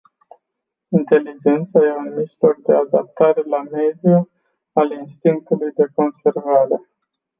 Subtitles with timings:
[0.91, 4.29] Inteligența e un mijloc de adaptare la mediu
[4.73, 6.79] al instinctului de conservare.